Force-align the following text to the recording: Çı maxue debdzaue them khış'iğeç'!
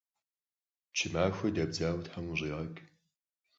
Çı 0.95 1.07
maxue 1.13 1.49
debdzaue 1.55 2.03
them 2.07 2.25
khış'iğeç'! 2.29 2.77